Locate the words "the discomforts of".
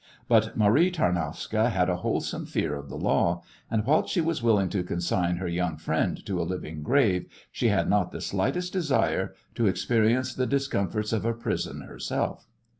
10.33-11.23